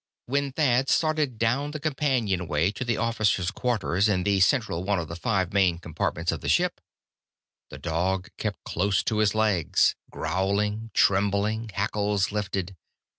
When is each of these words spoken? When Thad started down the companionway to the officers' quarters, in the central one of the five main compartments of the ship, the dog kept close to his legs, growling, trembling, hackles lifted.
When 0.25 0.51
Thad 0.51 0.89
started 0.89 1.37
down 1.37 1.69
the 1.69 1.79
companionway 1.79 2.71
to 2.71 2.83
the 2.83 2.97
officers' 2.97 3.51
quarters, 3.51 4.09
in 4.09 4.23
the 4.23 4.39
central 4.39 4.83
one 4.83 4.97
of 4.97 5.07
the 5.07 5.15
five 5.15 5.53
main 5.53 5.77
compartments 5.77 6.31
of 6.31 6.41
the 6.41 6.49
ship, 6.49 6.81
the 7.69 7.77
dog 7.77 8.29
kept 8.35 8.63
close 8.63 9.03
to 9.03 9.19
his 9.19 9.35
legs, 9.35 9.93
growling, 10.09 10.89
trembling, 10.95 11.69
hackles 11.75 12.31
lifted. 12.31 12.75